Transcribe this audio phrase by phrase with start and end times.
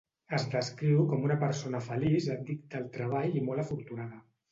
[0.35, 4.19] Es descriu com una persona feliç addicta al treball i molt afortunada.